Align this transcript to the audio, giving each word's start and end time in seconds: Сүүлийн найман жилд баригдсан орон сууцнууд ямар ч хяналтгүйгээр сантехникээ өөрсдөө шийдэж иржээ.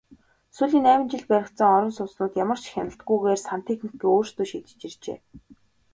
Сүүлийн 0.55 0.85
найман 0.85 1.09
жилд 1.11 1.27
баригдсан 1.31 1.69
орон 1.77 1.91
сууцнууд 1.97 2.33
ямар 2.43 2.59
ч 2.63 2.65
хяналтгүйгээр 2.73 3.39
сантехникээ 3.49 4.09
өөрсдөө 4.15 4.45
шийдэж 4.51 4.81
иржээ. 4.87 5.17